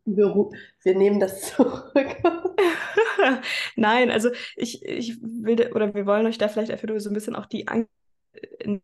[0.05, 0.51] wir,
[0.83, 1.93] wir nehmen das zurück.
[3.77, 7.15] Nein, also ich, ich will, oder wir wollen euch da vielleicht einfach nur so ein
[7.15, 7.91] bisschen auch die Angst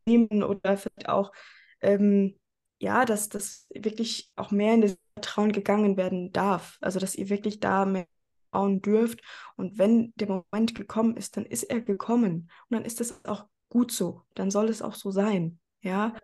[0.06, 1.32] nehmen oder vielleicht auch,
[1.80, 2.38] ähm,
[2.78, 6.78] ja, dass das wirklich auch mehr in das Vertrauen gegangen werden darf.
[6.80, 8.06] Also, dass ihr wirklich da mehr
[8.50, 9.20] bauen dürft.
[9.56, 12.50] Und wenn der Moment gekommen ist, dann ist er gekommen.
[12.68, 14.22] Und dann ist es auch gut so.
[14.34, 15.58] Dann soll es auch so sein.
[15.82, 16.14] Ja.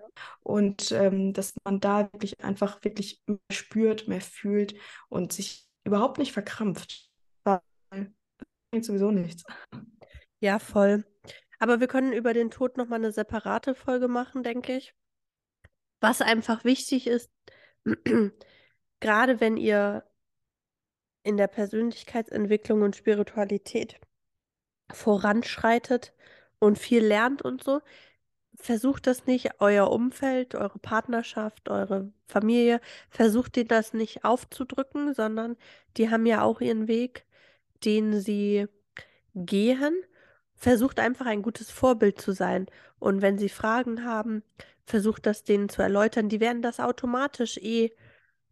[0.41, 4.75] Und ähm, dass man da wirklich einfach wirklich mehr spürt, mehr fühlt
[5.09, 7.11] und sich überhaupt nicht verkrampft.
[7.45, 7.61] Weil
[8.71, 9.45] bringt sowieso nichts.
[10.41, 11.05] Ja, voll.
[11.59, 14.95] Aber wir können über den Tod nochmal eine separate Folge machen, denke ich.
[16.01, 17.31] Was einfach wichtig ist,
[19.01, 20.05] gerade wenn ihr
[21.25, 23.99] in der Persönlichkeitsentwicklung und Spiritualität
[24.93, 26.13] voranschreitet
[26.59, 27.81] und viel lernt und so,
[28.57, 35.57] versucht das nicht, euer Umfeld, eure Partnerschaft, eure Familie, versucht denen das nicht aufzudrücken, sondern
[35.97, 37.27] die haben ja auch ihren Weg,
[37.85, 38.67] den sie
[39.35, 39.95] gehen.
[40.55, 42.67] Versucht einfach ein gutes Vorbild zu sein.
[42.99, 44.43] Und wenn sie Fragen haben,
[44.87, 46.29] versucht das denen zu erläutern.
[46.29, 47.93] Die werden das automatisch eh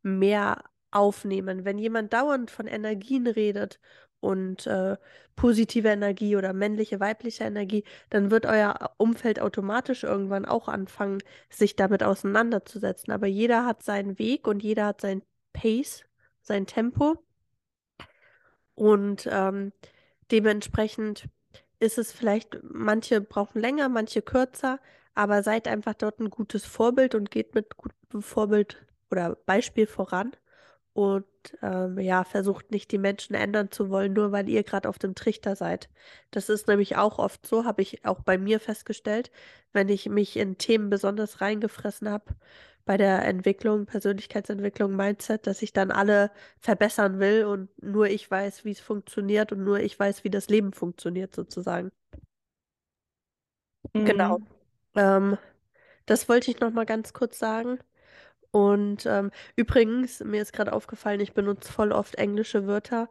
[0.02, 1.64] mehr aufnehmen.
[1.64, 3.81] Wenn jemand dauernd von Energien redet
[4.20, 4.96] und äh,
[5.35, 11.18] positive Energie oder männliche, weibliche Energie, dann wird euer Umfeld automatisch irgendwann auch anfangen,
[11.50, 13.12] sich damit auseinanderzusetzen.
[13.12, 16.05] Aber jeder hat seinen Weg und jeder hat sein Pace,
[16.42, 17.16] sein Tempo.
[18.74, 19.72] Und ähm,
[20.31, 21.28] dementsprechend
[21.81, 24.78] ist es vielleicht, manche brauchen länger, manche kürzer,
[25.14, 30.33] aber seid einfach dort ein gutes Vorbild und geht mit gutem Vorbild oder Beispiel voran
[30.94, 31.24] und
[31.62, 35.14] ähm, ja, versucht nicht die Menschen ändern zu wollen, nur weil ihr gerade auf dem
[35.14, 35.88] Trichter seid.
[36.31, 39.31] Das ist nämlich auch oft so, habe ich auch bei mir festgestellt,
[39.72, 42.35] wenn ich mich in Themen besonders reingefressen habe
[42.85, 48.64] bei der Entwicklung, Persönlichkeitsentwicklung, Mindset, dass ich dann alle verbessern will und nur ich weiß,
[48.64, 51.90] wie es funktioniert und nur ich weiß, wie das Leben funktioniert, sozusagen.
[53.94, 54.38] Genau.
[54.38, 54.46] Mhm.
[54.94, 55.16] Genau.
[55.16, 55.38] Ähm,
[56.07, 57.78] das wollte ich noch mal ganz kurz sagen.
[58.52, 63.10] Und ähm, übrigens, mir ist gerade aufgefallen, ich benutze voll oft englische Wörter.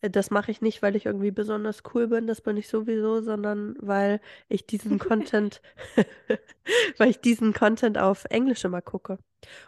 [0.00, 3.20] Äh, das mache ich nicht, weil ich irgendwie besonders cool bin, das bin ich sowieso,
[3.22, 5.60] sondern weil ich diesen Content,
[6.98, 9.18] weil ich diesen Content auf Englisch immer gucke.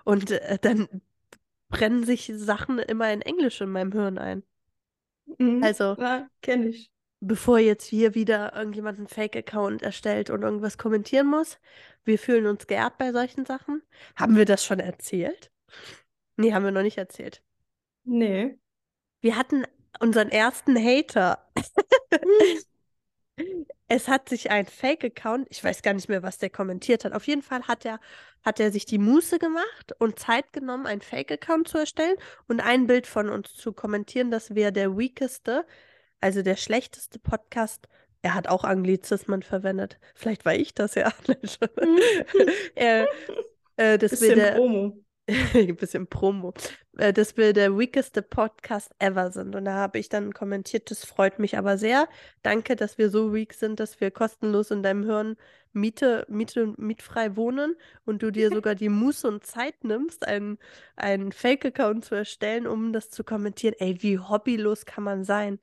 [0.04, 0.88] Und äh, dann
[1.68, 4.42] brennen sich Sachen immer in Englisch in meinem Hirn ein.
[5.38, 5.62] Mhm.
[5.62, 11.26] Also, ja, kenne ich bevor jetzt hier wieder irgendjemand einen Fake-Account erstellt und irgendwas kommentieren
[11.26, 11.58] muss.
[12.04, 13.82] Wir fühlen uns geehrt bei solchen Sachen.
[14.16, 15.50] Haben wir das schon erzählt?
[16.36, 17.42] Nee, haben wir noch nicht erzählt.
[18.04, 18.58] Nee.
[19.20, 19.64] Wir hatten
[20.00, 21.44] unseren ersten Hater.
[23.88, 27.12] es hat sich ein Fake-Account, ich weiß gar nicht mehr, was der kommentiert hat.
[27.12, 27.98] Auf jeden Fall hat er,
[28.44, 32.86] hat er sich die Muße gemacht und Zeit genommen, einen Fake-Account zu erstellen und ein
[32.86, 35.66] Bild von uns zu kommentieren, dass wir der weakeste
[36.20, 37.88] also der schlechteste Podcast,
[38.22, 39.98] er hat auch Anglizismen verwendet.
[40.14, 41.12] Vielleicht war ich das ja.
[42.74, 43.04] Äh,
[43.76, 45.04] äh, das bisschen der, Promo.
[45.54, 46.52] ein bisschen Promo.
[46.96, 49.54] Äh, dass wir der weakeste Podcast ever sind.
[49.54, 52.08] Und da habe ich dann kommentiert, das freut mich aber sehr.
[52.42, 55.36] Danke, dass wir so weak sind, dass wir kostenlos in deinem Hirn
[55.72, 60.58] Miete, Miete, mietfrei wohnen und du dir sogar die Muße und Zeit nimmst, einen,
[60.96, 63.76] einen Fake-Account zu erstellen, um das zu kommentieren.
[63.78, 65.60] Ey, wie hobbylos kann man sein?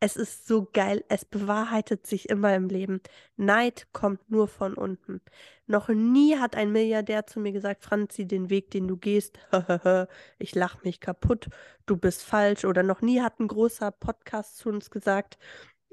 [0.00, 3.00] Es ist so geil, es bewahrheitet sich immer im Leben.
[3.36, 5.20] Neid kommt nur von unten.
[5.66, 9.38] Noch nie hat ein Milliardär zu mir gesagt, Franzi, den Weg, den du gehst,
[10.38, 11.48] ich lach mich kaputt,
[11.86, 12.64] du bist falsch.
[12.64, 15.38] Oder noch nie hat ein großer Podcast zu uns gesagt,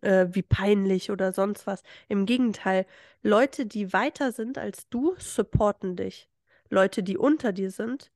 [0.02, 1.84] äh, wie peinlich oder sonst was.
[2.08, 2.86] Im Gegenteil,
[3.22, 6.30] Leute, die weiter sind als du, supporten dich.
[6.70, 8.12] Leute, die unter dir sind,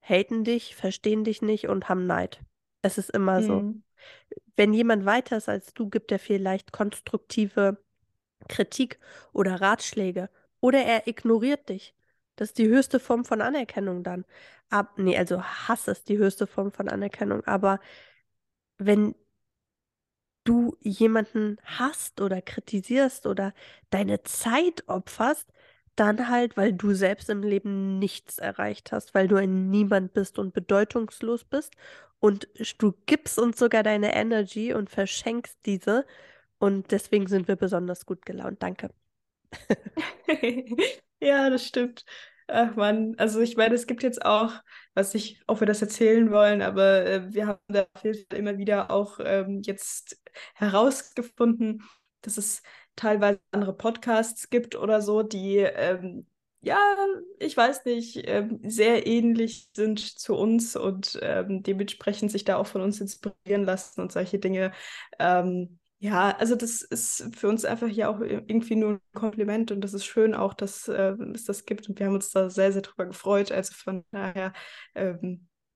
[0.00, 2.40] haten dich, verstehen dich nicht und haben Neid.
[2.82, 3.44] Es ist immer mhm.
[3.44, 3.74] so.
[4.56, 7.78] Wenn jemand weiter ist als du, gibt er vielleicht konstruktive
[8.48, 8.98] Kritik
[9.32, 10.30] oder Ratschläge.
[10.60, 11.94] Oder er ignoriert dich.
[12.36, 14.24] Das ist die höchste Form von Anerkennung dann.
[14.70, 17.44] Ab, nee, also Hass ist die höchste Form von Anerkennung.
[17.44, 17.80] Aber
[18.78, 19.14] wenn
[20.44, 23.54] du jemanden hasst oder kritisierst oder
[23.90, 25.52] deine Zeit opferst,
[25.96, 30.38] dann halt, weil du selbst im Leben nichts erreicht hast, weil du ein Niemand bist
[30.38, 31.74] und bedeutungslos bist
[32.22, 36.06] und du gibst uns sogar deine Energy und verschenkst diese
[36.58, 38.62] und deswegen sind wir besonders gut gelaunt.
[38.62, 38.90] Danke.
[41.20, 42.04] ja, das stimmt.
[42.46, 44.52] Ach man, also ich meine, es gibt jetzt auch,
[44.94, 47.86] was ich, ob wir das erzählen wollen, aber äh, wir haben da
[48.30, 50.20] immer wieder auch ähm, jetzt
[50.54, 51.82] herausgefunden,
[52.20, 52.62] dass es
[52.94, 56.26] teilweise andere Podcasts gibt oder so, die ähm,
[56.62, 56.78] ja,
[57.40, 62.68] ich weiß nicht, ähm, sehr ähnlich sind zu uns und ähm, dementsprechend sich da auch
[62.68, 64.72] von uns inspirieren lassen und solche Dinge.
[65.18, 69.80] Ähm, ja, also das ist für uns einfach ja auch irgendwie nur ein Kompliment und
[69.80, 72.72] das ist schön auch, dass äh, es das gibt und wir haben uns da sehr,
[72.72, 73.52] sehr drüber gefreut.
[73.52, 74.52] Also von daher,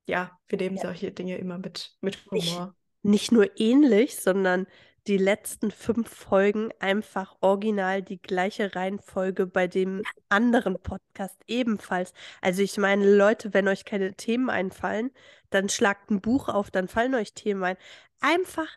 [0.07, 0.83] ja, wir nehmen ja.
[0.83, 2.75] solche Dinge immer mit, mit Humor.
[3.03, 4.67] Nicht, nicht nur ähnlich, sondern
[5.07, 12.13] die letzten fünf Folgen einfach original die gleiche Reihenfolge bei dem anderen Podcast ebenfalls.
[12.41, 15.11] Also ich meine, Leute, wenn euch keine Themen einfallen,
[15.51, 17.77] dann schlagt ein Buch auf, dann fallen euch Themen ein.
[18.21, 18.69] Einfach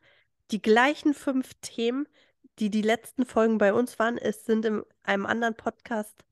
[0.52, 2.08] die gleichen fünf Themen,
[2.60, 6.24] die die letzten Folgen bei uns waren, es sind in einem anderen Podcast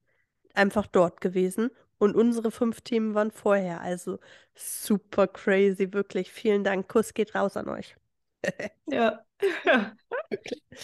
[0.54, 1.72] einfach dort gewesen.
[2.00, 3.82] Und unsere fünf Themen waren vorher.
[3.82, 4.20] Also
[4.54, 6.32] super crazy, wirklich.
[6.32, 6.88] Vielen Dank.
[6.88, 7.96] Kuss geht raus an euch.
[8.88, 9.24] ja.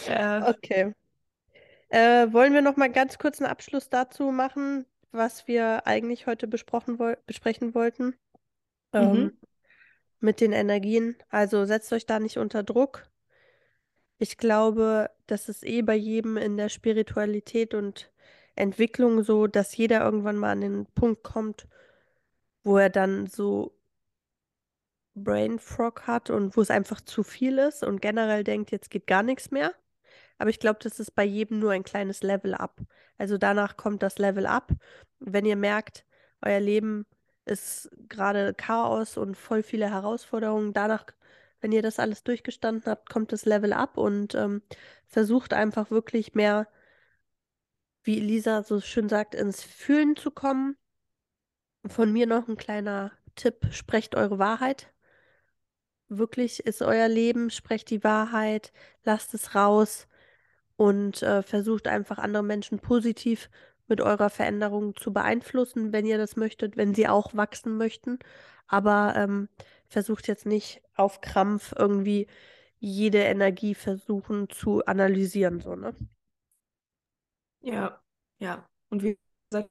[0.08, 0.48] ja.
[0.48, 0.92] Okay.
[1.88, 6.46] Äh, wollen wir noch mal ganz kurz einen Abschluss dazu machen, was wir eigentlich heute
[6.46, 8.16] besprochen wo besprechen wollten?
[8.92, 9.38] Ähm, mhm.
[10.20, 11.16] mit den Energien.
[11.28, 13.08] Also setzt euch da nicht unter Druck.
[14.18, 18.12] Ich glaube, das ist eh bei jedem in der Spiritualität und
[18.54, 21.66] Entwicklung so, dass jeder irgendwann mal an den Punkt kommt,
[22.62, 23.73] wo er dann so
[25.14, 29.06] Brain Frog hat und wo es einfach zu viel ist und generell denkt, jetzt geht
[29.06, 29.72] gar nichts mehr.
[30.38, 32.80] Aber ich glaube, das ist bei jedem nur ein kleines Level up.
[33.18, 34.72] Also danach kommt das Level up.
[35.20, 36.04] Wenn ihr merkt,
[36.42, 37.06] euer Leben
[37.44, 41.06] ist gerade Chaos und voll viele Herausforderungen, danach
[41.64, 44.60] wenn ihr das alles durchgestanden habt, kommt das Level up und ähm,
[45.06, 46.68] versucht einfach wirklich mehr,
[48.02, 50.76] wie Lisa so schön sagt, ins Fühlen zu kommen.
[51.86, 54.93] Von mir noch ein kleiner Tipp, sprecht eure Wahrheit.
[56.08, 58.72] Wirklich ist euer Leben, sprecht die Wahrheit,
[59.04, 60.06] lasst es raus
[60.76, 63.50] und äh, versucht einfach andere Menschen positiv
[63.86, 68.18] mit eurer Veränderung zu beeinflussen, wenn ihr das möchtet, wenn sie auch wachsen möchten.
[68.66, 69.48] Aber ähm,
[69.88, 72.26] versucht jetzt nicht auf Krampf irgendwie
[72.78, 75.94] jede Energie versuchen zu analysieren, so, ne?
[77.60, 78.02] Ja,
[78.38, 78.68] ja.
[78.90, 79.18] Und wie
[79.50, 79.70] gesagt,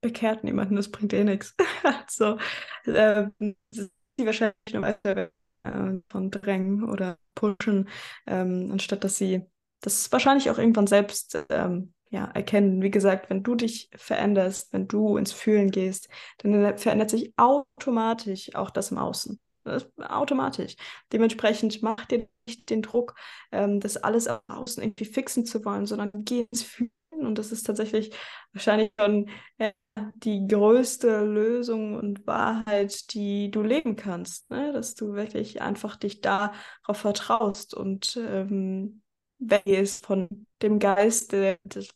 [0.00, 1.54] bekehrt niemanden, das bringt eh nichts.
[1.82, 2.38] also,
[2.84, 3.26] äh,
[3.70, 5.30] sie wahrscheinlich nur weiter
[5.68, 7.88] äh, von drängen oder pushen,
[8.26, 9.42] ähm, anstatt dass sie
[9.80, 12.82] das wahrscheinlich auch irgendwann selbst ähm, ja, erkennen.
[12.82, 18.54] Wie gesagt, wenn du dich veränderst, wenn du ins Fühlen gehst, dann verändert sich automatisch
[18.54, 19.38] auch das im Außen.
[19.64, 20.76] Das automatisch.
[21.12, 23.14] Dementsprechend mach dir nicht den Druck,
[23.52, 26.90] ähm, das alles außen irgendwie fixen zu wollen, sondern geh ins Fühlen.
[27.10, 28.10] Und das ist tatsächlich
[28.52, 29.28] wahrscheinlich schon
[29.58, 29.72] ja,
[30.16, 34.50] die größte Lösung und Wahrheit, die du leben kannst.
[34.50, 34.72] Ne?
[34.72, 36.52] Dass du wirklich einfach dich darauf
[36.96, 39.02] vertraust und ähm,
[39.38, 41.88] weggehst von dem Geist, das,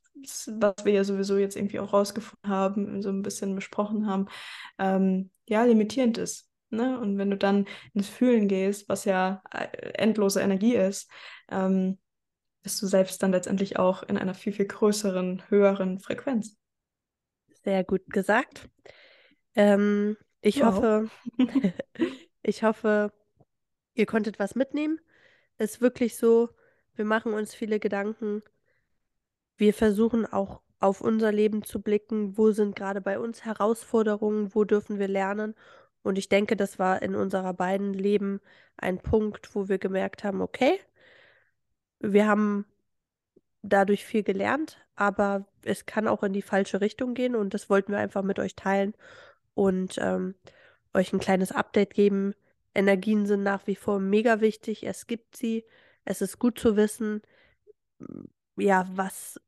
[0.46, 4.26] was wir ja sowieso jetzt irgendwie auch rausgefunden haben, so ein bisschen besprochen haben,
[4.78, 6.48] ähm, ja, limitierend ist.
[6.70, 6.98] Ne?
[6.98, 11.10] Und wenn du dann ins Fühlen gehst, was ja äh, endlose Energie ist,
[11.50, 11.98] ähm,
[12.62, 16.56] bist du selbst dann letztendlich auch in einer viel, viel größeren, höheren Frequenz.
[17.64, 18.68] Sehr gut gesagt.
[19.54, 20.66] Ähm, ich wow.
[20.66, 21.10] hoffe,
[22.42, 23.12] ich hoffe,
[23.94, 25.00] ihr konntet was mitnehmen.
[25.58, 26.50] Es ist wirklich so,
[26.94, 28.42] wir machen uns viele Gedanken.
[29.56, 32.36] Wir versuchen auch auf unser Leben zu blicken.
[32.36, 34.54] Wo sind gerade bei uns Herausforderungen?
[34.54, 35.54] Wo dürfen wir lernen?
[36.02, 38.40] Und ich denke, das war in unserer beiden Leben
[38.76, 40.80] ein Punkt, wo wir gemerkt haben, okay,
[42.00, 42.66] wir haben
[43.62, 47.92] dadurch viel gelernt, aber es kann auch in die falsche Richtung gehen und das wollten
[47.92, 48.94] wir einfach mit euch teilen
[49.54, 50.34] und ähm,
[50.94, 52.34] euch ein kleines Update geben.
[52.74, 54.84] Energien sind nach wie vor mega wichtig.
[54.84, 55.64] Es gibt sie.
[56.04, 57.22] Es ist gut zu wissen,
[58.56, 59.40] ja, was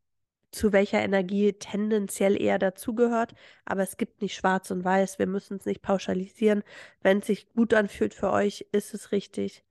[0.53, 3.35] zu welcher Energie tendenziell eher dazugehört.
[3.65, 5.19] Aber es gibt nicht schwarz und weiß.
[5.19, 6.63] Wir müssen es nicht pauschalisieren.
[7.03, 9.65] Wenn es sich gut anfühlt für euch, ist es richtig.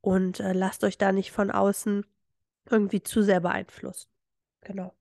[0.00, 2.04] Und äh, lasst euch da nicht von außen
[2.68, 4.08] irgendwie zu sehr beeinflussen.
[4.62, 4.92] Genau.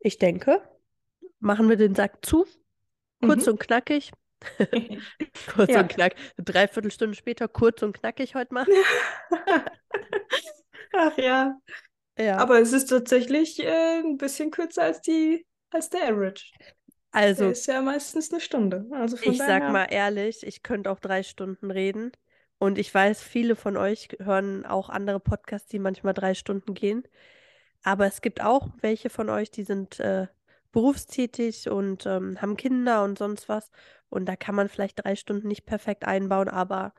[0.00, 0.62] Ich denke,
[1.40, 2.46] machen wir den Sack zu.
[3.22, 3.52] Kurz Mhm.
[3.52, 4.12] und knackig.
[5.54, 5.80] kurz Ja.
[5.80, 6.18] und knackig.
[6.38, 8.66] Dreiviertel Stunde später, kurz und knackig heute mal.
[10.92, 11.58] Ach ja.
[12.18, 12.38] Ja.
[12.38, 16.52] Aber es ist tatsächlich äh, ein bisschen kürzer als die, als der Average.
[17.14, 18.86] Der also, ist ja meistens eine Stunde.
[18.90, 19.70] Also von ich sag daher.
[19.70, 22.12] mal ehrlich, ich könnte auch drei Stunden reden.
[22.58, 27.06] Und ich weiß, viele von euch hören auch andere Podcasts, die manchmal drei Stunden gehen.
[27.82, 30.26] Aber es gibt auch welche von euch, die sind äh,
[30.72, 33.70] berufstätig und ähm, haben Kinder und sonst was.
[34.08, 36.92] Und da kann man vielleicht drei Stunden nicht perfekt einbauen, aber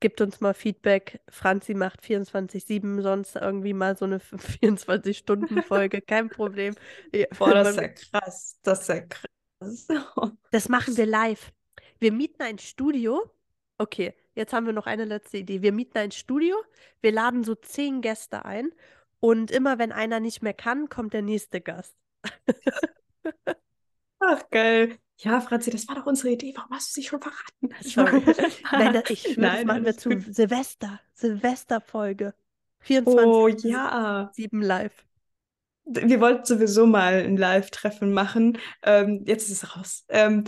[0.00, 1.20] gebt uns mal Feedback.
[1.28, 4.18] Franzi macht 24-7, sonst irgendwie mal so eine
[4.62, 6.74] 24-Stunden-Folge, kein Problem.
[7.12, 8.58] Ja, Boah, das ist ja krass.
[8.62, 9.28] Das ist ja krass.
[10.50, 11.52] Das machen wir live.
[12.00, 13.30] Wir mieten ein Studio.
[13.78, 15.62] Okay, jetzt haben wir noch eine letzte Idee.
[15.62, 16.56] Wir mieten ein Studio,
[17.00, 18.72] wir laden so zehn Gäste ein
[19.22, 21.94] und immer wenn einer nicht mehr kann, kommt der nächste Gast.
[24.18, 24.98] Ach, geil.
[25.18, 26.52] Ja, Franzi, das war doch unsere Idee.
[26.56, 27.70] Warum hast du sie schon verraten?
[27.82, 28.22] Sorry.
[28.72, 30.34] Nein, das, ich schwöre, das Nein, machen wir zu gut.
[30.34, 31.00] Silvester.
[31.14, 32.34] Silvesterfolge.
[32.80, 34.30] 24 Oh ja.
[34.34, 35.04] 7 live.
[35.84, 38.58] Wir wollten sowieso mal ein Live-Treffen machen.
[38.82, 40.04] Ähm, jetzt ist es raus.
[40.08, 40.44] Ähm,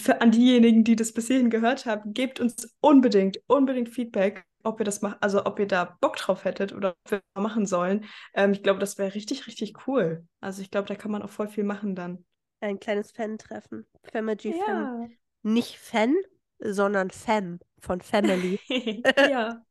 [0.00, 4.80] für, an diejenigen, die das bis hierhin gehört haben, gebt uns unbedingt, unbedingt Feedback, ob
[4.80, 7.66] ihr das macht, also ob ihr da Bock drauf hättet oder ob wir das machen
[7.66, 8.04] sollen.
[8.34, 10.26] Ähm, ich glaube, das wäre richtig, richtig cool.
[10.40, 12.24] Also ich glaube, da kann man auch voll viel machen dann.
[12.60, 13.86] Ein kleines Fan-Treffen.
[14.12, 14.90] Family Fan.
[15.02, 15.08] Ja.
[15.42, 16.14] Nicht Fan,
[16.58, 18.58] sondern Fam von Family.
[19.30, 19.62] ja.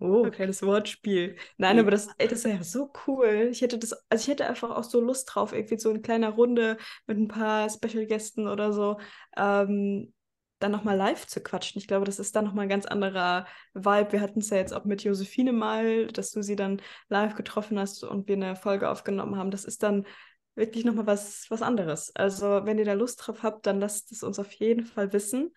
[0.00, 1.36] Oh, kleines Wortspiel.
[1.58, 1.82] Nein, Ja.
[1.82, 3.48] aber das, ey, das wäre ja so cool.
[3.50, 6.30] Ich hätte das, also ich hätte einfach auch so Lust drauf, irgendwie so in kleiner
[6.30, 8.98] Runde mit ein paar Special-Gästen oder so,
[9.36, 10.12] ähm,
[10.58, 11.78] dann nochmal live zu quatschen.
[11.78, 14.12] Ich glaube, das ist dann nochmal ein ganz anderer Vibe.
[14.12, 17.78] Wir hatten es ja jetzt auch mit Josephine mal, dass du sie dann live getroffen
[17.78, 19.50] hast und wir eine Folge aufgenommen haben.
[19.50, 20.06] Das ist dann
[20.54, 22.14] wirklich nochmal was, was anderes.
[22.14, 25.54] Also, wenn ihr da Lust drauf habt, dann lasst es uns auf jeden Fall wissen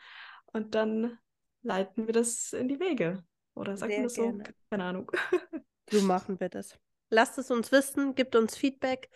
[0.54, 1.18] und dann
[1.64, 3.24] leiten wir das in die Wege.
[3.56, 4.24] Oder sagt man das so?
[4.24, 4.44] gerne.
[4.70, 5.12] Keine Ahnung.
[5.94, 6.80] So machen wir das.
[7.10, 9.10] Lasst es uns wissen, gebt uns Feedback,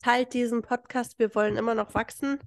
[0.00, 1.18] teilt diesen Podcast.
[1.18, 2.38] Wir wollen immer noch wachsen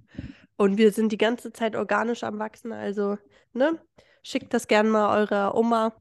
[0.56, 2.72] und wir sind die ganze Zeit organisch am Wachsen.
[2.72, 3.18] Also,
[3.52, 3.80] ne?
[4.22, 5.94] Schickt das gerne mal eurer Oma,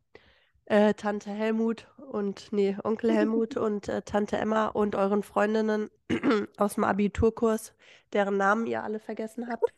[0.66, 5.90] äh, Tante Helmut und, nee, Onkel Helmut und äh, Tante Emma und euren Freundinnen
[6.58, 7.74] aus dem Abiturkurs,
[8.14, 9.74] deren Namen ihr alle vergessen habt.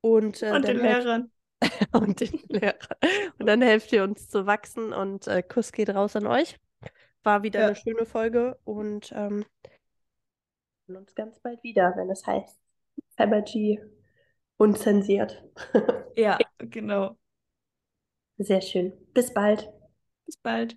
[0.00, 1.30] Und, äh, Und den Lehrern.
[1.92, 2.96] und den Lehrern.
[3.38, 6.58] Und dann helft ihr uns zu wachsen und äh, Kuss geht raus an euch.
[7.22, 7.66] War wieder Ja.
[7.66, 9.44] eine schöne Folge und ähm,
[10.88, 12.58] uns ganz bald wieder, wenn es heißt
[13.16, 13.80] Fabergy
[14.62, 15.42] unzensiert.
[16.16, 17.18] Ja, genau.
[18.36, 18.92] Sehr schön.
[19.14, 19.70] Bis bald.
[20.26, 20.76] Bis bald.